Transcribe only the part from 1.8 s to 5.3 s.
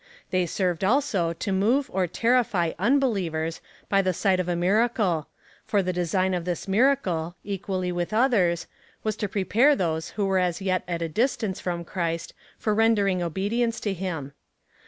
or terrify unbelievers by the sight of a miracle—